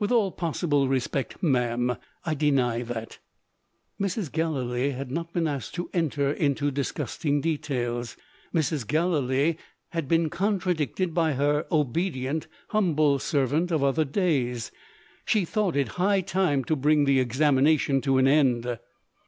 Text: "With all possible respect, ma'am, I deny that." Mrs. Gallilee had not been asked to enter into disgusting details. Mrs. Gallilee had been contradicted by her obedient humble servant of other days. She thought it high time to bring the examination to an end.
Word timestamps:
"With 0.00 0.10
all 0.10 0.32
possible 0.32 0.88
respect, 0.88 1.40
ma'am, 1.40 1.96
I 2.26 2.34
deny 2.34 2.82
that." 2.82 3.18
Mrs. 4.00 4.32
Gallilee 4.32 4.90
had 4.90 5.12
not 5.12 5.32
been 5.32 5.46
asked 5.46 5.76
to 5.76 5.88
enter 5.94 6.32
into 6.32 6.72
disgusting 6.72 7.40
details. 7.40 8.16
Mrs. 8.52 8.84
Gallilee 8.84 9.56
had 9.90 10.08
been 10.08 10.30
contradicted 10.30 11.14
by 11.14 11.34
her 11.34 11.64
obedient 11.70 12.48
humble 12.70 13.20
servant 13.20 13.70
of 13.70 13.84
other 13.84 14.04
days. 14.04 14.72
She 15.24 15.44
thought 15.44 15.76
it 15.76 15.90
high 15.90 16.22
time 16.22 16.64
to 16.64 16.74
bring 16.74 17.04
the 17.04 17.20
examination 17.20 18.00
to 18.00 18.18
an 18.18 18.26
end. 18.26 18.78